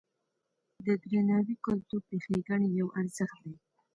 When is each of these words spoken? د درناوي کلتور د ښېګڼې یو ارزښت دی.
د 0.85 0.85
درناوي 1.03 1.55
کلتور 1.65 2.01
د 2.09 2.11
ښېګڼې 2.23 2.69
یو 2.79 2.87
ارزښت 2.99 3.37
دی. 3.43 3.53